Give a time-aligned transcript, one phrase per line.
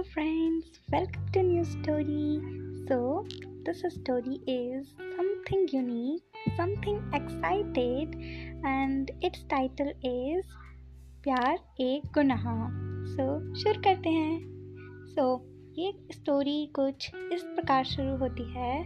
[0.00, 2.40] welcome to new story.
[2.88, 3.26] So,
[3.66, 6.22] this story is something unique,
[6.56, 8.16] something excited,
[8.64, 10.44] and its title is
[11.22, 14.40] प्यार एक गुनाह सो so, शुरू करते हैं
[15.06, 15.44] सो so,
[15.78, 18.84] ये स्टोरी कुछ इस प्रकार शुरू होती है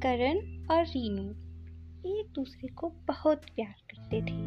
[0.00, 0.40] करण
[0.70, 1.30] और रीनू
[2.10, 4.42] एक दूसरे को बहुत प्यार करते थे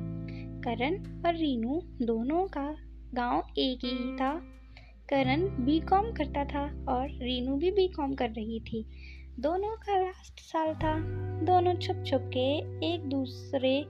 [0.61, 2.75] करण और रीनू दोनों का
[3.13, 4.56] गाँव एक ही था
[5.09, 8.85] करण बी कॉम करता था और रीनू भी बी कॉम कर रही थी।
[9.39, 10.99] दोनों का लास्ट साल था।
[11.43, 12.57] दोनों छुप छुप के
[12.93, 13.85] एक दूसरे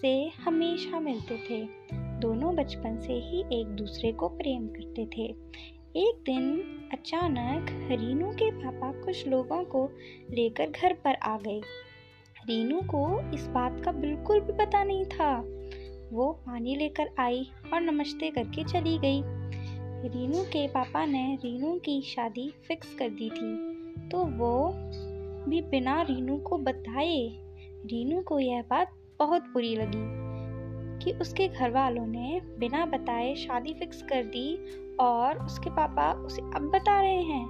[0.00, 5.34] से हमेशा मिलते थे। दोनों बचपन से ही एक दूसरे को प्रेम करते थे।
[5.96, 6.60] एक दिन
[6.92, 9.90] अचानक रीनू के पापा कुछ लोगों को
[10.30, 11.60] लेकर घर पर आ गए।
[12.46, 15.44] रीनू को इस बात का बिल्कुल भी पता नहीं था।
[16.12, 19.22] वो पानी लेकर आई और नमस्ते करके चली गई।
[19.98, 24.72] रीनू के पापा ने रीनू की शादी फिक्स कर दी थी तो वो
[25.50, 27.28] भी बिना रीनू को बताए।
[27.86, 30.28] रीनू को यह बात बहुत बुरी लगी
[31.04, 34.58] कि उसके घर वालों ने बिना बताए शादी फिक्स कर दी
[34.96, 37.46] और उसके पापा उसे अब बता रहे हैं।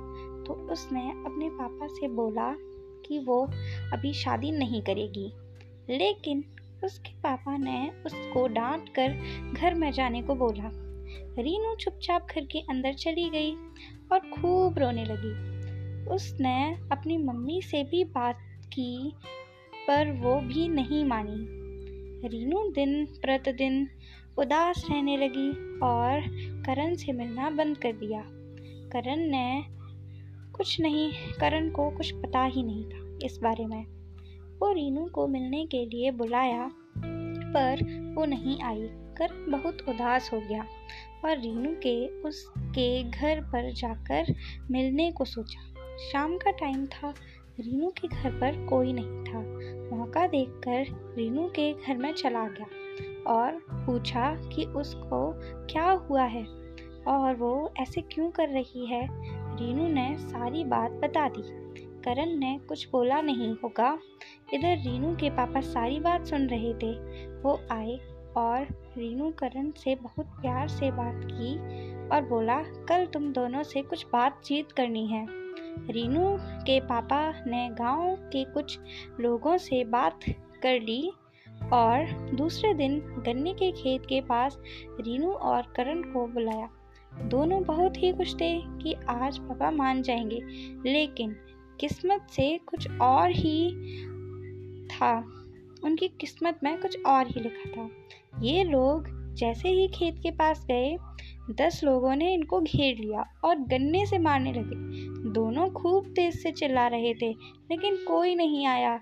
[0.46, 2.56] तो उसने अपने पापा से बोला
[3.08, 3.44] कि वो
[3.92, 5.32] अभी शादी नहीं करेगी।
[5.90, 6.44] लेकिन
[6.84, 9.08] उसके पापा ने उसको डांट कर
[9.52, 10.87] घर में जाने को बोला।
[11.38, 13.52] रीनू चुपचाप घर के अंदर चली गई
[14.12, 15.58] और खूब रोने लगी।
[16.14, 18.38] उसने अपनी मम्मी से भी बात
[18.72, 19.12] की,
[19.88, 21.58] पर वो भी नहीं मानी।
[22.28, 23.88] रीनू दिन प्रतिदिन
[24.38, 26.20] उदास रहने लगी और
[26.66, 28.24] करण से मिलना बंद कर दिया।
[28.92, 29.64] करण ने
[30.52, 33.84] कुछ नहीं, करण को कुछ पता ही नहीं था इस बारे में।
[34.58, 36.70] वो रीनू को मिलने के लिए बुलाया,
[37.54, 37.82] पर
[38.16, 40.66] वो नहीं आई। कर बहुत उदास हो गया
[41.24, 44.34] और रीनू के उसके घर पर जाकर
[44.70, 45.60] मिलने को सोचा।
[45.96, 47.14] शाम का टाइम था,
[47.60, 49.38] रीनू के घर पर कोई नहीं था।
[49.96, 50.86] मौका देखकर
[51.16, 52.66] रीनू के घर में चला गया
[53.32, 55.34] और पूछा कि उसको
[55.66, 56.44] क्या हुआ है
[57.08, 59.08] और वो ऐसे क्यों कर रही है?
[59.56, 61.68] रीनू ने सारी बात बता दी।
[62.04, 63.98] करण ने कुछ बोला नहीं होगा।
[64.54, 66.92] इधर रीनू के पापा सारी बात सुन रहे थे।
[67.42, 67.98] वो आए
[68.36, 68.62] और
[68.98, 71.58] रीनू करण से बहुत प्यार से बात की
[72.08, 75.26] और बोला, कल तुम दोनों से कुछ बातचीत करनी है।
[75.90, 78.78] रीनू के पापा ने गाँव के कुछ
[79.20, 80.20] लोगों से बात
[80.62, 81.12] कर ली
[81.72, 84.58] और दूसरे दिन गन्ने के खेत के पास
[85.00, 86.68] रीनू और करण को बुलाया।
[87.24, 90.40] दोनों बहुत ही खुश थे कि आज पापा मान जाएँगे,
[90.90, 91.36] लेकिन
[91.80, 93.72] किस्मत से कुछ और ही
[94.86, 95.37] था।
[95.84, 97.90] उनकी किस्मत में कुछ और ही लिखा था।
[98.42, 100.96] ये लोग जैसे ही खेत के पास गए,
[101.50, 104.76] दस लोगों ने इनको घेर लिया और गन्ने से मारने लगे।
[105.32, 107.30] दोनों खूब तेज से चिल्ला रहे थे,
[107.70, 109.00] लेकिन कोई नहीं आया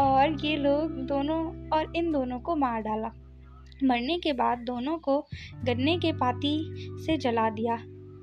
[0.00, 3.10] और ये लोग दोनों और इन दोनों को मार डाला।
[3.84, 5.20] मरने के बाद दोनों को
[5.64, 6.74] गन्ने के पाती
[7.06, 7.74] से जला दिया।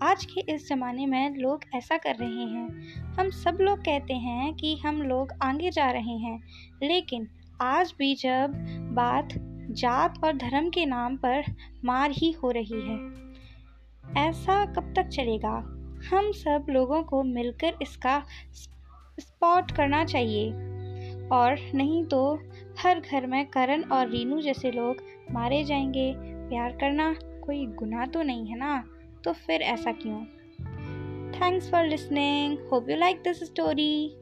[0.03, 2.67] आज के इस ज़माने में लोग ऐसा कर रहे हैं।
[3.13, 6.39] हम सब लोग कहते हैं कि हम लोग आगे जा रहे हैं,
[6.83, 7.27] लेकिन
[7.61, 8.53] आज भी जब
[8.93, 9.29] बात
[9.71, 11.43] जात और धर्म के नाम पर
[11.85, 13.11] मार ही हो रही है,
[14.29, 15.71] ऐसा कब तक चलेगा?
[16.09, 18.23] हम सब लोगों को मिलकर इसका
[19.19, 20.51] स्पॉट करना चाहिए।
[21.27, 22.39] और नहीं तो
[22.79, 24.95] हर घर में करण और रीनू जैसे लोग
[25.31, 28.83] मारे जाएँगे। प्यार करना कोई गुनाह तो नहीं है ना?
[29.23, 30.25] तो फिर ऐसा क्यों?
[31.31, 34.17] Thanks for listening hope you like this story